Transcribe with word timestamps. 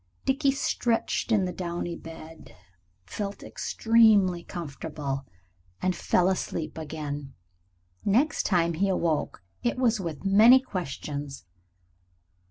Dickie 0.25 0.49
stretched 0.49 1.31
in 1.31 1.45
the 1.45 1.51
downy 1.53 1.95
bed, 1.95 2.55
felt 3.05 3.43
extremely 3.43 4.43
comfortable, 4.43 5.27
and 5.79 5.95
fell 5.95 6.27
asleep 6.27 6.75
again. 6.75 7.35
Next 8.03 8.47
time 8.47 8.73
he 8.73 8.89
awoke 8.89 9.43
it 9.61 9.77
was 9.77 9.99
with 9.99 10.25
many 10.25 10.59
questions. 10.59 11.45